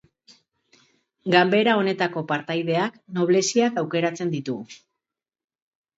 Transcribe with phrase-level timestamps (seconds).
[1.35, 4.57] Ganbera honetako partaideak, nobleziak aukeratzen ditu.